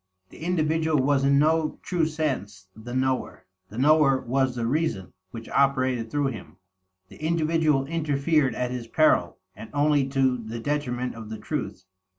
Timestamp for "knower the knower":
2.95-4.19